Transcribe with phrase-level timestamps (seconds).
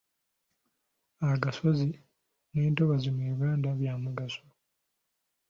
[1.33, 1.89] Agasozi
[2.51, 4.41] n’entobazzi mu Uganda bya mugaso.